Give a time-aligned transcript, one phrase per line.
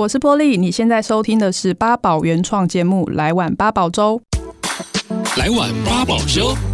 [0.00, 4.18] 我是波莉，你现在收听的是八宝原创节目《来碗八宝粥》。
[5.38, 6.69] 来碗八宝粥。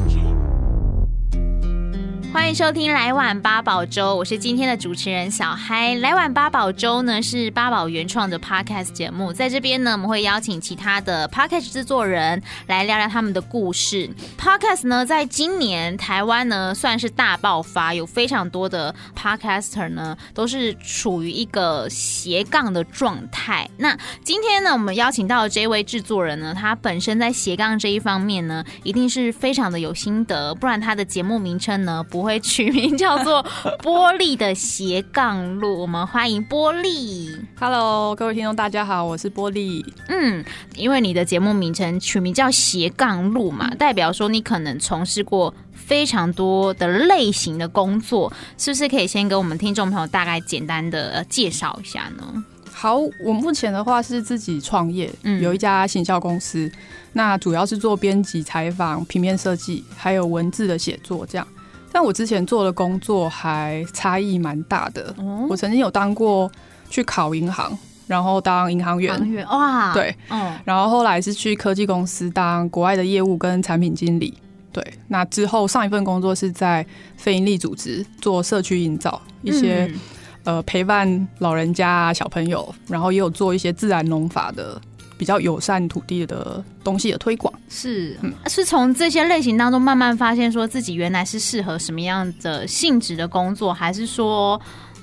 [2.36, 5.94] 欢迎收听《来碗八宝粥》，我是今天的主持人小嗨。
[6.00, 14.10] 《来碗八宝粥》呢是八宝原创的 podcast 节目，在这边呢我们会邀请其他的 podcast 制作人来聊聊他们的故事。
[14.38, 23.68] podcast 呢在今年台湾呢算是大爆发，有非常多的 podcaster 呢都是处于一个斜杠的状态。
[23.78, 32.40] 那今天呢我们邀请到的这位制作人呢，他本身在斜杠这一方面呢一定是非常的有心得，不然他的节目名称呢不会。
[32.46, 33.44] 取名叫做
[33.82, 37.36] “玻璃的斜杠路”，我们欢迎玻璃。
[37.58, 39.84] Hello，各位听众，大家好，我是玻璃。
[40.08, 40.44] 嗯，
[40.76, 52.44] 因为你的节目名称取名叫“斜杠路”嘛，代表说你可能从事过非常多的类型的工作，是不是可以先给我们听众朋友大概简单的介绍一下呢？
[52.72, 56.70] 好，我目前的话是自己创业，嗯，有一家行销公司，
[57.14, 61.48] 那主要是做编辑、采访、平面设计，还有文字的写作这样。
[61.96, 65.14] 但我之前做的工作还差异蛮大的。
[65.16, 65.46] 哦。
[65.48, 66.52] 我曾经有当过
[66.90, 67.72] 去考银行，
[68.06, 69.18] 然后当银行员。
[69.46, 70.52] 哇，对，嗯。
[70.62, 74.36] 然后后来是去科技公司当国外的业务跟产品经理。
[74.74, 76.84] 对，那之后上一份工作是在
[77.16, 79.86] 非营利组织做社区营造，一些、
[80.44, 84.78] 嗯、呃陪伴老人家啊小朋友，然后也有做一些自然农法的。
[85.18, 94.60] 比较友善土地的东西的推广是，嗯，是从这些类型当中慢慢发现，说自己原来是适合什么样的性质的工作，还是说，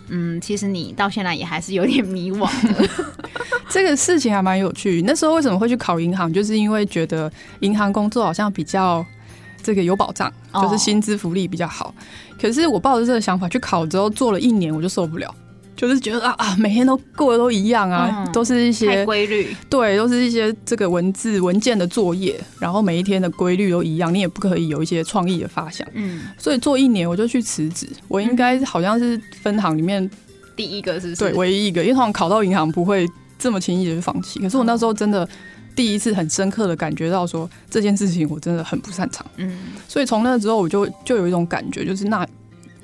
[0.10, 2.90] 嗯，其实你到现在也还是有点迷惘的。
[3.70, 5.02] 这个事情还蛮有趣。
[5.02, 9.04] 那时候为什么会去考银行，就是因为觉得银行工作好像比较
[9.64, 11.94] 这个有保障，就是薪资福利比较好。
[12.40, 15.34] 可是我抱着这个想法去考之后，做了一年我就受不了。
[15.84, 25.86] 就是觉得啊啊，每天都过得都一样啊，嗯、都是一些规律，对，都是一些这个文字文件的作业，然后每一天的规律都一样，你也不可以有一些创意的发想。
[25.92, 30.10] 嗯，所以做一年我就去辞职，我应该好像是分行里面
[30.56, 33.06] 第一个是，是，对，唯一一个，因为通常考到银行不会
[33.38, 34.40] 这么轻易的就放弃。
[34.40, 35.28] 可是我那时候真的
[35.76, 39.26] 第一次很深刻的感觉到说这件事情我真的很不擅长。
[39.36, 39.54] 嗯，
[39.90, 42.26] 所以从那之后我就就有一种感觉，就是那。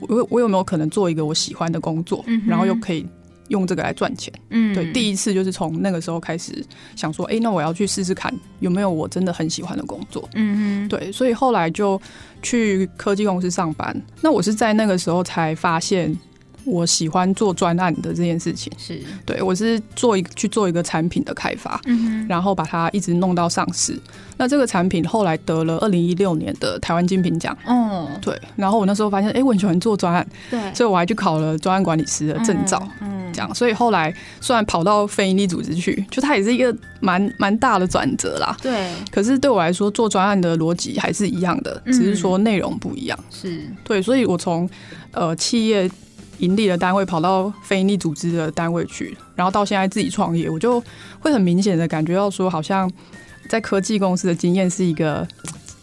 [0.01, 3.05] 我我有没有可能做一个我喜欢的工作，嗯、然后又可以
[3.49, 4.33] 用这个来赚钱？
[4.49, 6.65] 嗯，对，第一次就是从那个时候开始
[6.95, 10.27] 想说，哎、欸，那我要去试试看有没有我真的很喜欢的工作。
[10.35, 12.01] 嗯嗯，对，所以后来就
[12.41, 13.95] 去科技公司上班。
[14.21, 16.17] 那我是在那个时候才发现。
[16.66, 24.00] 我喜欢做专案的这件事情，是对，我是做一去做一个产品的开发，嗯，然后把它一直弄到上市。
[24.38, 28.40] 那这个产品后来得了二零一六年的台湾精品奖，嗯，对。
[28.56, 33.53] 然后我那时候发现，哎、欸，我很喜欢做专案，对，所以我还去考了专案管理师的证照，嗯，这样。
[33.53, 38.94] 所以后来虽然跑到非营利组织去，就它也是一个蛮 蛮大的转折啦，对。
[39.12, 44.02] 可是对我来说，做专案的逻辑还是一样的，只是说内容不一样，是对。
[44.02, 44.70] 所以我从
[45.12, 45.90] 呃企业。
[46.39, 50.83] 盈利的单位跑到非盈利组织的单位去，然后到现在自己创业，我就
[51.19, 52.91] 会很明显的感觉到说，好像
[53.47, 55.28] 在科技公司的经验是一个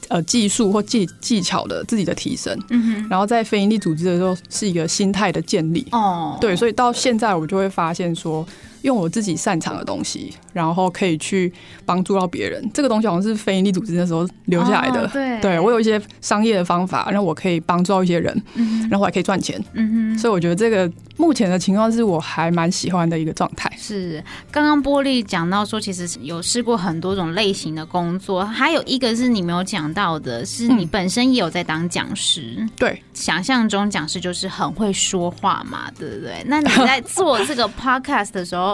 [0.09, 8.47] 呃技术或技技巧的自己的提升，嗯哼，然后在非盈利组织的时候是一个心态的建立，哦，对，所以到现在我就会发现说。
[8.83, 11.53] 用我自己擅长的东西，然后可以去
[11.85, 12.63] 帮助到别人。
[12.73, 15.03] 这个东西好像是非营利组织那时候留下来的。
[15.03, 19.63] 哦、对，对我有一些商业的方法，让我可以帮助到一些人，嗯、然后我还可以赚钱。
[19.73, 23.71] 嗯哼，所以我觉得这个目前的情况是我还蛮喜欢的一个状态。
[23.79, 32.57] 是，刚刚波莉讲到说，其实有试过很多种类型的工作，还有一个是你没有讲到的，是你本身也有在当讲师。
[32.59, 36.43] 嗯、对，想象中讲师就是很会说话嘛，对不对？
[36.47, 38.66] 那你在做这个 podcast 的时候。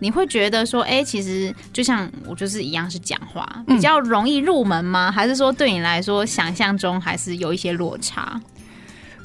[0.00, 5.10] 你会觉得说，哎、欸，其实就像我就是一样是讲话，比较容易入门吗？
[5.10, 8.38] 还是说对你来说，想象中还是有一些落差？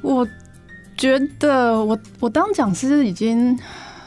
[0.01, 0.25] 我
[0.95, 3.59] 觉得我我当讲师已经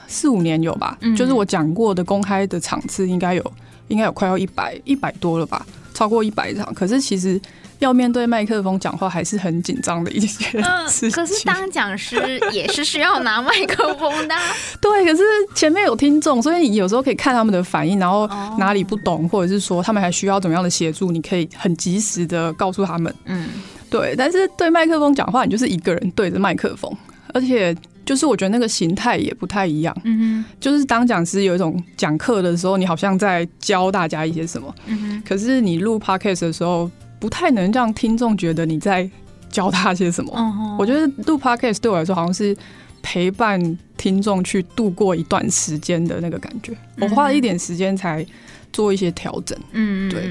[0.06, 3.53] 四五年有吧，嗯、就是我讲过的公开的场次应该有，
[3.88, 6.72] 应该有快要一百一百多了吧，超过一百场。
[6.72, 7.38] 可是其实。
[7.78, 11.10] 要面对麦克风讲话还是很紧张的一些事情。
[11.10, 14.34] 可是当讲师也是需要拿麦克风的。
[14.80, 15.22] 对，可是
[15.54, 18.27] 前面有听众，所以你有时候可以看他们的反应，然后
[18.59, 23.15] 哪里不懂，或者是说他们还需要怎么样的协助，你可以很及时的告诉他们。
[23.27, 23.48] 嗯，
[23.89, 24.15] 对。
[24.16, 26.92] 但是对麦克风讲话，你就是一个人对着麦克风，
[27.33, 29.97] 而且就是我觉得那个形态也不太一样。
[30.04, 34.74] 嗯哼，就是当讲师有一种讲课的时候，你好像在教大家一些什么。
[34.86, 36.91] 嗯哼，可是你录 podcast 的时候。
[37.18, 39.09] 不太能让听众觉得你在
[39.50, 40.32] 教他些什么。
[40.36, 40.76] Uh.
[40.78, 42.56] 我觉得录 podcast 对我来说好像是
[43.03, 46.72] 陪伴听众去度过一段时间的那个感觉。
[47.00, 48.24] 我花了一点时间才
[48.72, 49.59] 做一些调整。
[49.72, 50.22] 嗯，对。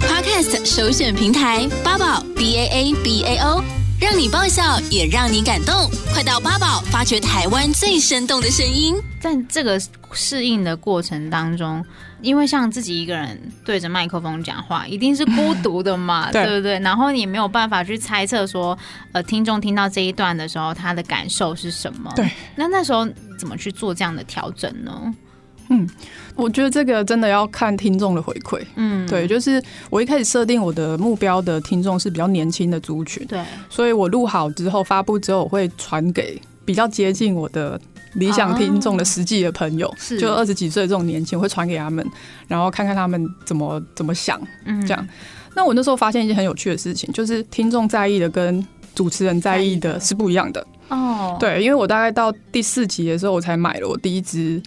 [0.00, 3.64] Podcast 首选平台八宝 B A A B A O，
[4.04, 5.90] 让你爆笑也让你感动。
[6.12, 8.94] 快到八宝发掘台湾最生动的声音。
[9.18, 9.80] 在这个
[10.12, 11.82] 适应的过程当中，
[12.20, 16.78] 因为像自己一个人对着麦克风讲话，一定是孤独的嘛， 对，对不对？
[16.80, 18.76] 然后你没有办法去猜测说，
[19.12, 22.12] 呃，听众听到这一段的时候，他的感受是什么？
[22.14, 22.30] 对。
[22.56, 23.08] 那那时候
[23.38, 25.14] 怎么去做这样的调整呢？
[25.74, 25.88] 嗯，
[26.36, 28.60] 我觉得这个真的要看听众的回馈。
[28.76, 37.80] 嗯，对，就是我一开始设定我的目标的听众是比较年轻的族群，对，所以我录好之后发布之后，我会传给比较接近我的
[38.14, 42.06] 理想听众的实际的朋友，是、哦、就二十几岁这种年轻，我会传给他们，
[42.46, 45.08] 然后看看他们怎么怎么想，嗯，这样。
[45.56, 50.66] 那我那时候发现一件很有趣的事情，就是听众在意的跟主持人在意的是不一样的。
[50.88, 54.62] 哦，对，因为我大概到第四集的时候，我才买了我第一支。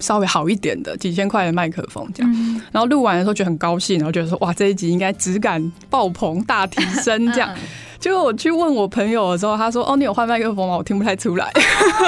[0.00, 7.54] 稍微好一点的几千块的麦克风，这样，嗯、然后录完的时候觉得很高兴，然后觉得说哇，这一集应该质感爆棚大提升这样。
[7.98, 10.76] 结果我去问我朋友的时候，他说哦，你有换麦克风吗？
[10.76, 11.50] 我听不太出来。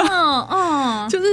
[0.09, 1.25] 嗯嗯， 就是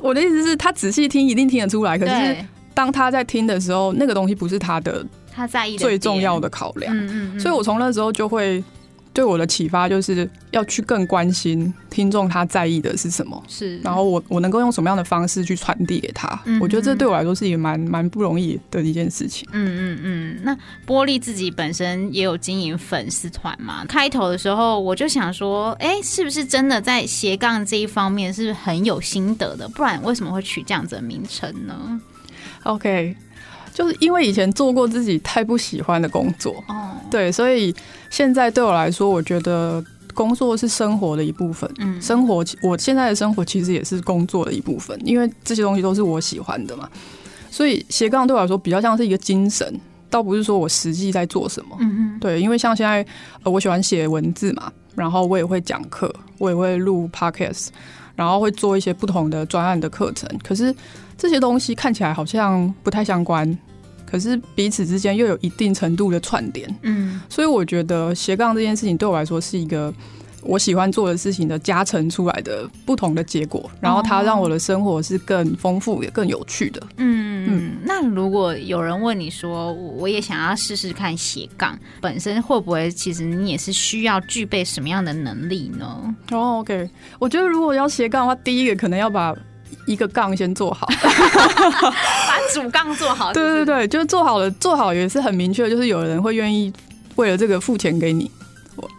[0.00, 2.36] 我的意思是，他仔细听一定听得出来，可是
[2.72, 6.96] 当他在听的时候，那个东西不是他的他在意最重要的考量。
[6.96, 8.64] 嗯嗯嗯，所以我从那时候就会。
[9.12, 19.48] 对我的启发就是要去更关心听众他在意的是什么，是，然后我我能够用什么样的方式去传递给他，我觉得这对我来说是一个蛮蛮不容易的一件事情。
[19.52, 20.40] 嗯嗯嗯。
[20.42, 20.54] 那
[20.86, 23.84] 玻璃自己本身也有经营粉丝团嘛？
[23.86, 29.68] 开头的时候我就想说，哎，是不是真的在斜杠这一方面是很有心得的？
[29.70, 32.00] 不然为什么会取这样子的名称呢
[32.62, 33.16] ？OK。
[33.72, 37.74] 就是因为以前做过自己太不喜欢的工作，哦，对，所以
[38.10, 39.82] 现在对我来说，我觉得
[40.12, 41.70] 工作是生活的一部分。
[41.78, 46.88] 嗯，生活，我现在的生活其实也是工作的一部分，因为这些东西都是我喜欢的嘛。
[47.50, 51.76] 所以斜杠对我来说比较像是一个精神，倒不是说我实际在做什么。
[51.80, 53.04] 嗯嗯，对，因为像现在，
[53.42, 57.68] 呃，我喜欢写文字嘛，然后我也会讲课，我也会录 podcast，
[58.20, 60.74] 然后会做一些不同的专案的课程，可是。
[61.22, 63.58] 这些东西看起来好像不太相关，
[64.06, 66.78] 可是彼此之间又有一定程度的串联。
[66.80, 69.92] 嗯，所以我觉得斜杠这件事情对我来说是一个
[70.42, 76.82] 我喜欢做的事情的加成出来的不同的结果，然后它让我的生活是更丰富也更有趣的。
[76.96, 77.76] 嗯嗯。
[77.84, 86.14] 那如果有人问你说，我也想要试试看斜杠，本身会不会其实你也是需要具备什么样的能力呢？
[86.30, 86.88] 哦，OK，
[87.18, 89.34] 我觉得如果要斜杠的话，第一个可能要把。
[89.86, 93.32] 一个杠先做好，把主杠做好。
[93.34, 96.72] 对对对，就是做好了，做好也是很明确，就是有人会愿意
[97.16, 98.30] 为了这个付钱给你。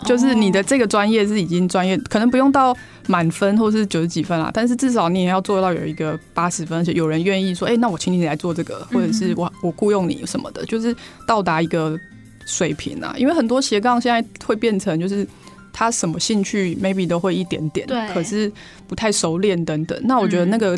[0.06, 2.76] 就是你的这个专业是已经专业，可能不用到
[3.08, 10.96] 满分或是九十几分啦，但是至少你也要做到有一个八十分，而且有人愿意说，哎，那我请你来做这个，或者是我我雇佣你什么的，就是
[11.28, 12.00] 到达一个
[12.46, 13.14] 水平啊。
[13.18, 15.28] 因为很多斜杠现在会变成就是。
[15.74, 18.52] 他什么兴趣 maybe 都会一点点，对，可是
[18.90, 19.98] 不太熟练等等。
[20.04, 20.78] 那我觉得那个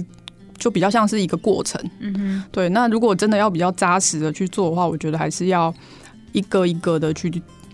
[0.59, 2.69] 就比较像是一个过程，嗯哼，对。
[2.69, 5.73] 那如果真的要比较扎实的去做的话，我觉得还是要
[6.31, 7.27] 一个一个的去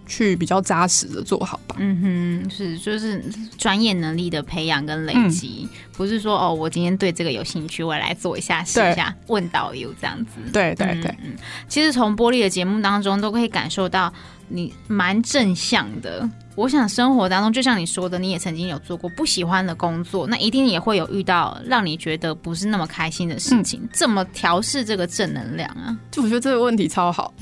[0.10, 1.78] 去比较扎实的做好吧。
[1.80, 3.24] 嗯哼，是就是
[3.58, 10.42] 专业能力的培养跟累积，嗯、不是说哦，我今天对这个有兴趣，我来做一下试一下，问导游这样子。
[10.52, 11.34] 对对对，嗯，
[11.70, 14.12] 其实从玻璃的节目当中都可以感受到
[14.50, 16.28] 你蛮正向的。
[16.56, 23.88] 我想生活当中，就像你说的，你也曾经有做过不喜欢的工作，那一定也会有遇到让你觉得不是那么开心的事情。
[23.94, 25.98] 怎么调试这个正能量啊？
[26.12, 27.34] 就我觉得这个问题超好，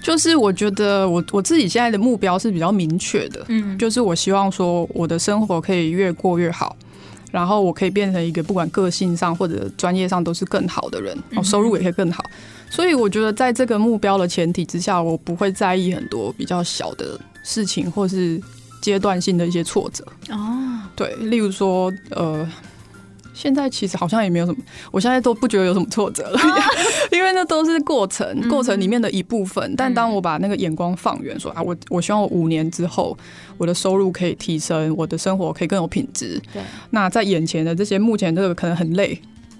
[0.00, 6.76] 就是我觉得我我自己现在的目标是比较明确的，嗯，就是我希望说我的生活可以越过越好，
[7.30, 12.24] 然后我可以变成一个不管个性上或者专业上都是更好的人，收入也可以更好。
[12.70, 18.40] 所以我觉得，在这个目标的前提之下，我不会在意很多比较小的事情，或是
[18.82, 20.04] 阶段性的一些挫折。
[20.30, 22.46] 哦，对，例如说，呃，
[23.40, 24.58] 现在其实好像也没有什么，
[24.90, 26.62] 我现在都不觉得有什么挫折了，哦、
[27.12, 29.64] 因为那都是过程，过程里面的一部分。
[29.70, 33.16] 嗯、但当我把那个眼光放远，说啊，我我希望我五年之后，
[33.56, 36.42] 我的收入可以提升，我的生活可以更有品质。
[36.52, 39.16] 对，那在眼前的这些，目前这个可能很累，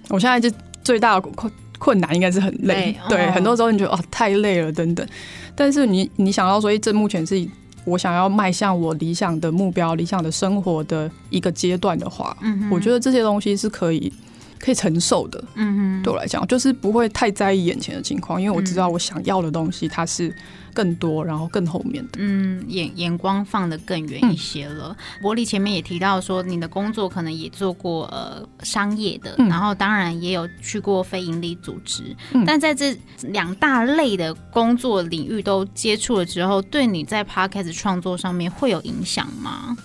[0.09, 1.53] 我现在就最大的困。
[1.81, 5.07] 困难应该是很累，累对，哦、很多时候你觉得哦太累了等等，
[5.55, 7.39] 但是你你想要说，这目前是
[7.85, 14.13] 我想要迈向我理想的目标、理想的生活的一个阶段的话，嗯、我觉得这些东西是可以
[14.59, 15.43] 可以承受的。
[15.55, 20.35] 嗯哼，对我来讲，就是不会太在意眼前的情况，因为我知道我想要的东西它是
[20.75, 22.19] 更多，然后更后面的。
[22.19, 24.97] 嗯，眼眼光放得更远一些了。
[24.99, 39.77] 嗯、波莉前面也提到说，你的工作可能也做过呃商业的，嗯、然后当然也有去过非营利组织，嗯、但在这两大类的工作领域都接触了之后，对你在 Podcast 创作上面会有影响吗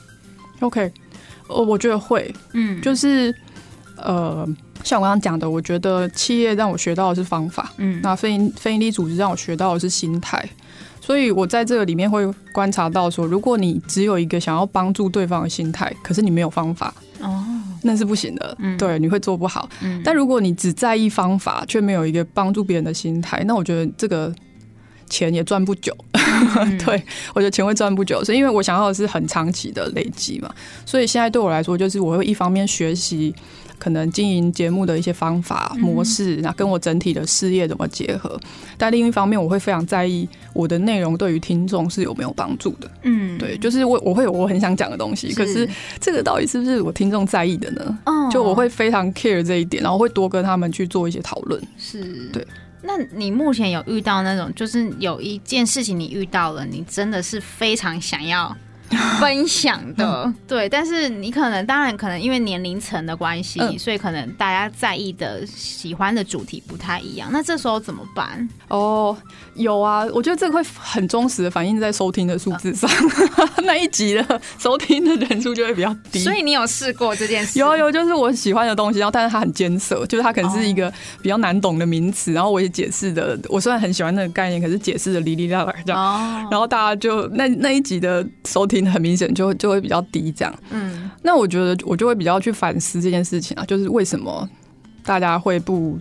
[0.59, 0.91] ？OK。
[1.49, 3.35] 我我觉得会，嗯，就是
[3.97, 4.47] 呃，
[4.83, 10.47] 像我刚刚讲的，我觉得企业让我学到的是方法，嗯，那非营非营利组织让我学到的是心态，
[10.99, 17.43] 所以我在这个里面会观察到说，如果你只有一个想要帮助对方的心态，可是你没有方法，哦，
[17.83, 24.33] 那是不行的，嗯，对，你会做不好，嗯，但如果你只在意方法，却没有一个帮助别人的心态，那我觉得这个。
[25.09, 27.03] 钱也赚不久，嗯、 对，
[27.35, 30.49] 我觉得钱会赚不久，是因为我想要的是很长期的累积嘛。
[30.87, 33.35] 所以现在对我来说，就是我会一方面学习
[33.83, 38.39] 可能经营节目的一些方法模式，那、嗯、跟我整体的事业怎么结合。
[38.77, 42.89] 但另一方面，我会非常在意我的内容对于听众是有没有帮助的。
[43.01, 45.67] 嗯，对，就是我我会有我很想讲的东西，是可是
[45.99, 47.99] 这个到底是不是我听众在意的呢？
[48.05, 51.61] 哦，就我会非常 care 这一点，然后会多跟他们去做一些讨论。
[51.77, 52.47] 是对。
[52.81, 58.55] 那你目前有遇到那种，就是有一件事情你遇到了，你真的是非常想要
[59.19, 67.29] 分享的，嗯、对，但是你可能当然可能因为年龄层的关系，嗯、所以可能大家在意的、喜欢的主题不太一样。
[67.31, 68.47] 那这时候怎么办？
[68.67, 69.15] 哦，
[69.55, 72.89] 有啊，我觉得这个会很忠实的反映在收听的数字上，
[73.37, 76.19] 嗯、 那一集的收听的人数就会比较低。
[76.19, 77.59] 所以你有试过这件事？
[77.59, 88.82] 有有，就是我喜欢的东西，然后但是它很艰涩，就是它可能是一个比较难懂的名词，然后我也解释的，我虽然很喜欢那个概念，可是解释的哩哩啦啦这样，哦、然后大家就那那一集的收听。
[88.91, 90.53] 很明显就会就会比较低，这样。
[90.69, 94.47] 嗯，那我觉得我就会比较去反思这件事情啊，就是为什么
[95.03, 95.97] 大家会不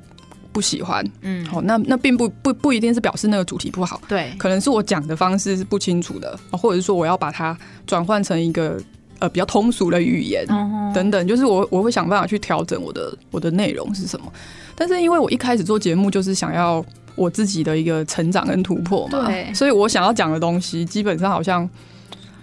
[0.53, 1.05] 不喜欢？
[1.23, 8.79] 嗯，好，那那并不不不一定是表示那个主题不好，对，可能是我讲的方式是不清楚的，或者是说我要把它转换成一个
[9.19, 14.33] 呃比较通俗的语言，嗯、等等，就是我我会想办法去调整我的我的内容是什么。
[14.75, 16.85] 但是因为我一开始做节目就是想要
[17.15, 21.69] 我自己的一个成长跟突破嘛，对，所以我想要讲的东西基本上好像。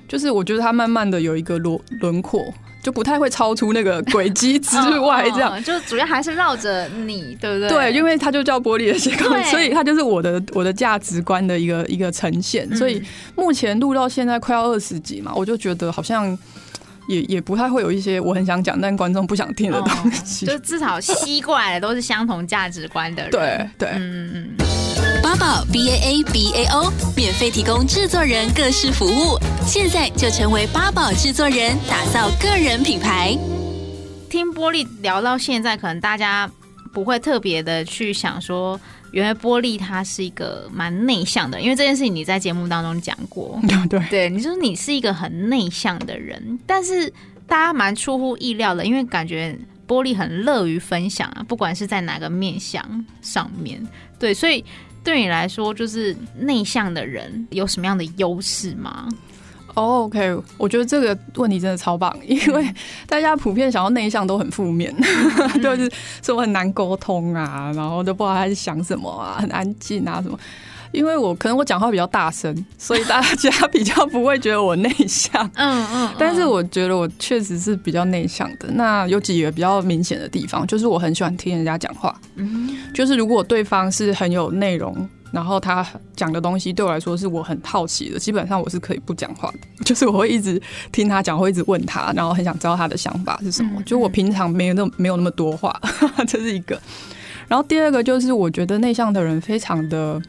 [0.10, 2.52] 就是我觉得它慢慢的有一个轮轮廓，
[2.82, 7.70] 就不太会超出那个轨迹之外，这样、 哦哦、就主要还是绕着你，对不对？
[7.70, 12.68] 对，因为它就叫玻璃的斜杠，对所以它就是我的我的价值观的一个一个呈现。
[12.72, 13.02] 嗯、所以
[13.36, 16.36] 目前录到现在快要二十集嘛，我就觉得好像
[17.08, 24.79] 也也不太会有一些我很想讲但观众不想听的东西，哦、就至少吸过来的都是相同价值观的人，对对，嗯嗯。
[25.30, 33.38] 八宝 B A A B A O 免费提供制作人各式服务，现在就成为八宝制作人，打造个人品牌。
[34.28, 36.50] 听玻璃聊到现在，可能大家
[36.92, 38.82] 不会特别的去想说，
[39.12, 47.08] 原来玻璃他是一个蛮内向的，因为这件事情你在节目当中讲过， 对对，你说你是一个很内向的人，但是
[47.46, 49.56] 大家蛮出乎意料的，因为感觉
[49.88, 52.84] 玻璃很乐于分享啊，不管是在哪个面向
[53.22, 53.80] 上面，
[54.18, 54.66] 对，所以。
[55.10, 59.10] 对你来说，就是内向的人有什么样的优势吗
[59.74, 62.72] ？Oh, OK，我觉得这个问题真的超棒，因为
[63.08, 70.38] 大家普遍想要内向都很负面， 嗯、就是说很难沟通啊，然后都不知道他在想什么啊，很安静啊什么。
[70.92, 75.48] 因为我可能我讲话比较大声，所以大家比较不会觉得我内向。
[75.56, 78.68] 嗯嗯，但是我觉得我确实是比较内向的。
[78.72, 82.20] 那有几个比较明显的地方，就是我很喜欢听人家讲话。
[82.36, 89.60] 嗯，就是如果对方是很有内容，然后他讲的东西对我来说是我很好奇的，基本上我是可以不讲话的。
[89.86, 90.60] 就是我会一直
[90.92, 93.80] 听他讲，会一直问他，然后很想知道他的想法是什么。
[93.84, 95.80] 就我平常没有那么没有那么多话，
[96.28, 96.80] 这是一个。
[97.48, 100.20] 然后第二个就是我觉得内向的人非常的。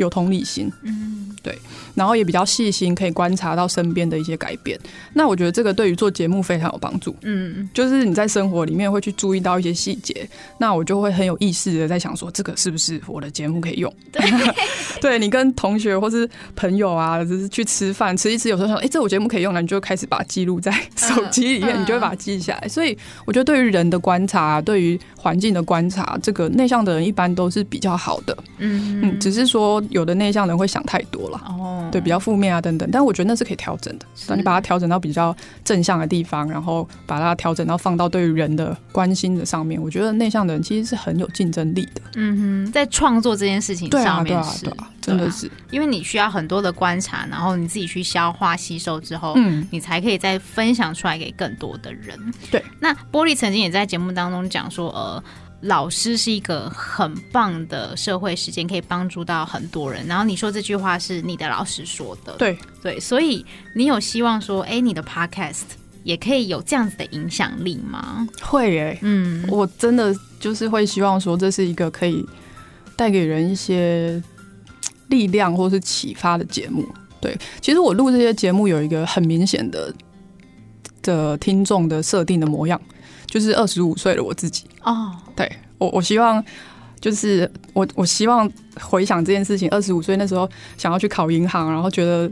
[0.00, 1.56] 有同理心，嗯，对，
[1.94, 4.78] 然后也比较细心，可以观察到身边的一些改变。
[5.12, 10.28] 那我觉得这个对于做节目非常有帮助，嗯，就是你在生活里面会去注意到一些细节，
[10.58, 13.92] 那我就会很有意识的在想说，这个是不是我的节目可以用？
[14.10, 14.22] 对，
[15.00, 22.68] 对你跟同学或是朋友啊，就是去吃饭吃一吃，有时候想，哎，这我节目可以用，了你就开始把它记录在手机里面，你就会把它记下来。
[22.68, 29.82] 所以我觉得对于人的观察，对于环境的观察，这个内向的人一般都是比较好的，嗯嗯，只是说。
[29.90, 34.06] 有的内向人会想太多了，哦，对，比较负面啊等等，但我觉得那是可以调整的。
[34.28, 35.34] 那你把它调整到比较
[35.64, 42.02] 正向的地方，然后把它调整到放到对于人的关心的上面，我觉得内向的人其实是很有竞争力的。
[42.14, 52.18] 嗯哼，在创作这件事情上面对啊，对啊，对啊，真的是，因为你需要很多的观察，然后你自己去消化吸收之后，嗯，你才可以再分享出来给更多的人。
[52.50, 55.22] 对，那玻璃曾经也在节目当中讲说，呃。
[55.64, 60.06] 老师是一个很棒的社会实践，可以帮助到很多人。
[60.06, 65.64] 然后你说这句话是你的老师说的，对对，所以你有希望说，哎，你的 podcast
[66.02, 68.26] 也可以有这样子的影响力吗？
[68.40, 72.24] 会耶，嗯，我真的就是会希望说，这是一个可以
[72.96, 74.18] 带给人一些
[75.10, 76.88] 力量或是启发的节目。
[77.20, 79.94] 对，其实我录这些节目有一个很明显的
[81.02, 82.80] 的听众的设定的模样。
[83.26, 85.48] 就是二十五岁的我自己哦，对
[85.78, 86.44] 我，我希望
[87.00, 88.50] 就是我，我希望
[88.80, 92.28] 回想这件事情，二十五岁那时候想要去考银行，然后觉得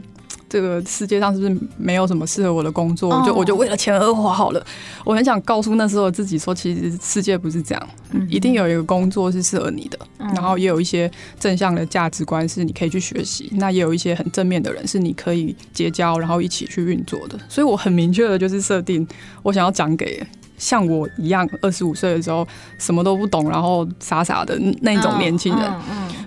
[0.49, 4.65] 这个世界上是不是没有什么适合我的工作，我就我就为了钱而活好了。
[5.05, 7.89] 我很想告诉那时候自己说，其实世界不是这样，
[8.27, 17.39] 一定有一个工作是适合你的，然后也有一些正向的价值观是你可以去学习，那也有一些很正面的人是你可以结交，然后一起去运作的。
[17.47, 19.07] 所以我很明确的就是设定
[19.43, 20.25] 我想要讲给。
[20.57, 22.45] 像我一样，二十五岁的时候
[22.77, 25.73] 什么都不懂，然后傻傻的那种年轻人。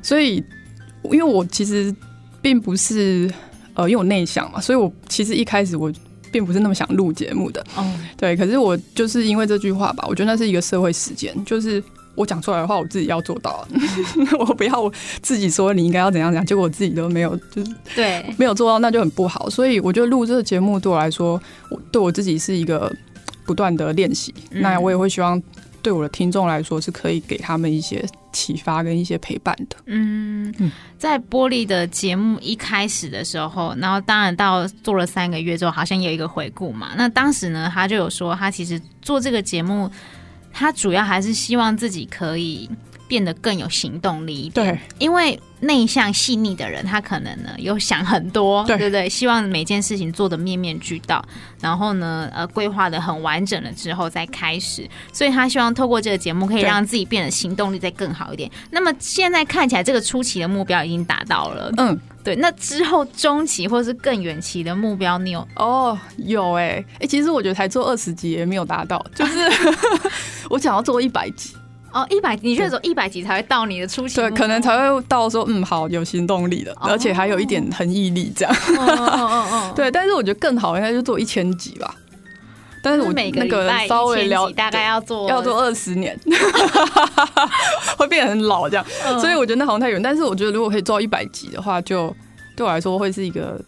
[0.02, 0.42] 所以，
[1.04, 1.94] 因为我其实
[2.40, 3.30] 并不是
[3.74, 5.92] 呃，因为我内向嘛，所以我其实一开始我
[6.30, 7.64] 并不是那么想录节目的。
[7.78, 8.36] 嗯对。
[8.36, 11.82] 可是我就是因为这句话吧，我觉得那是一个社会实践，就是
[12.14, 13.66] 我讲出来的话，我自己要做到。
[14.38, 19.48] 我不要我自己说你应该要怎样怎样，结果我自己都没有，就是对没有做到，那就很不好。
[19.50, 22.92] 所以我觉得录这个节目对我来说，我对我自己是一个。
[23.44, 25.42] 不断的练习，那我也会希望
[25.82, 29.76] 对我的听众来说是可以给他们一些启发跟一些陪伴的。
[29.86, 30.52] 嗯，
[30.96, 36.92] 在玻璃的节目一开始的时候，然后当然到做了三个月之后，好像有一个回顾嘛。
[36.96, 39.90] 那当时呢，他就有说，他其实做这个节目，
[40.52, 42.70] 他主要还是希望自己可以
[43.12, 44.74] 变得更有行动力一点。
[44.74, 45.38] 对，因为。
[45.64, 49.08] 内向细腻的人，他可能呢有想很多，对，对不对？
[49.08, 51.24] 希望每件事情做的面面俱到，
[51.60, 54.90] 然后呢，呃，规划的很完整了之后再开始。
[55.12, 58.50] 所以他希望透过这个节目，可以让自己变得行动力再更好一点。
[58.72, 61.72] 那么现在看起来，这个初期的目标已经达到了。
[61.76, 62.34] 嗯，对。
[62.34, 65.46] 那之后中期或是更远期的目标，你有？
[65.54, 69.38] 哦，有哎、欸，哎、欸，其实我觉得才做二十集也没有达到，就是
[70.50, 71.54] 我想要做一百集。
[71.92, 74.16] 哦，一百，你觉得走一百集才会到你的初期？
[74.16, 78.54] 对，可能才会到说，嗯，好，有行动力了，而且还有一点很毅力这样。
[78.78, 81.94] 哦哦哦， 对，但是我觉得更好应该就做一千集吧。
[82.82, 86.18] 但是我那个稍微聊，大概要做要做二十年，
[87.96, 88.84] 会变得很老这样。
[89.20, 90.02] 所以我觉得那好像太远。
[90.02, 92.12] 但是我觉得如果可以做到一百集的话，就
[92.56, 93.60] 对我来说会是一个。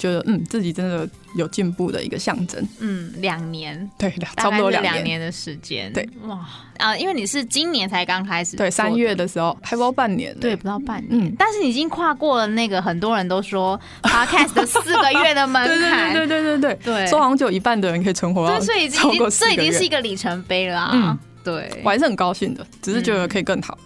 [0.00, 2.66] 觉得嗯，自己真的有进步的一个象征。
[2.78, 5.20] 嗯，两年，对，差不多两年。
[5.20, 5.92] 的时间。
[5.92, 6.40] 对，哇。
[6.78, 11.28] 啊，因为你是今年才刚开始，对，三月的时候还不到半年，对，不到半年。
[11.28, 16.14] 嗯，但是你已经跨过了那个很多人都说 Podcast 的四个月的门槛。
[16.14, 19.00] 对对对对对，说好像只有一半的人可以存活到，所以已经
[19.38, 20.90] 这已经是一个里程碑了啊。
[20.94, 23.78] 嗯，对，我还是很高兴的，只是觉得可以更好。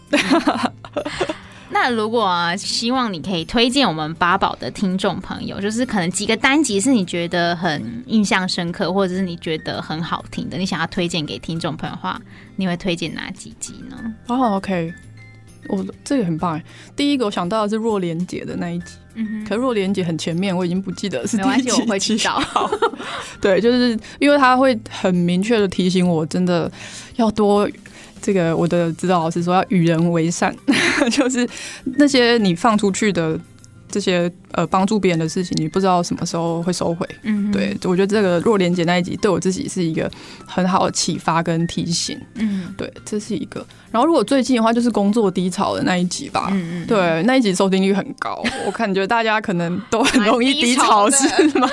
[1.74, 12.18] 那如果啊，希望你可以推荐我们八宝的听众朋友，就是可能几个单集是你觉得很印象深刻，或者是你觉得很好听的，你想要推荐给听众朋友的话，
[12.54, 13.96] 你会推荐哪几集呢？
[14.28, 14.94] 哦、oh，OK，
[15.66, 16.62] 我这个很棒。
[16.94, 21.82] 第一个我想到的是若莲姐的那一集，嗯哼，可若莲姐很前面，我已经不记得是第几集。
[21.82, 22.40] 我会去找。
[23.42, 26.70] 对，就是因为他会很明确的提醒我，真的
[27.16, 27.68] 要多。
[28.24, 30.56] 这个我的指导老师说要与人为善，
[31.12, 31.46] 就是
[31.98, 33.38] 那些你放出去的
[33.90, 37.06] 这些呃帮助别人的事情，你不知道什么时候会收回。
[37.22, 40.10] 嗯，对，我觉得这个若莲姐那一集对我自己是一个
[40.46, 42.18] 很好的启发跟提醒。
[42.36, 43.64] 嗯，对，这是一个。
[43.90, 46.48] 然后如果最近的话，就是工作低潮的那一集吧。
[46.50, 46.86] 嗯嗯。
[46.86, 51.28] 对，那一集收听率很高， 我感觉大家可能都很容易低潮，是
[51.60, 51.68] 吗？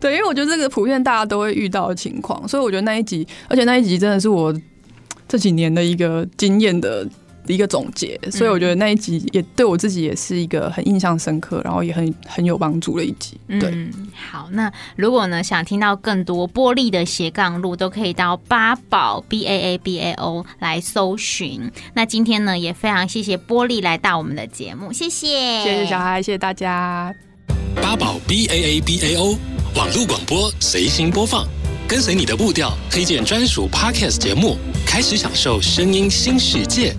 [0.00, 4.52] 对，因为我觉得这个普遍大家都会遇到的情况，所以我觉得那一集，而且那一集真的是我。
[5.28, 7.06] 这几年的一个经验的
[7.46, 13.38] 一个总结，所以我觉得那一集也对我自己也是一个很印象深刻，然后也很很有帮助的一集。
[13.60, 21.70] 对，嗯，好，那如果呢想听到更多玻璃的斜杠路，都可以到八宝 B A A B A O 来搜寻。
[21.94, 27.14] 那今天呢也非常谢谢玻璃来到我们的节目，谢谢，谢谢小孩，谢谢大家。
[27.76, 29.36] 八宝 B A A B A O
[29.76, 31.46] 网络广播随心播放。
[31.86, 36.96] 跟随你的步调，推荐专属 Podcast 节目，开始享受声音新世界。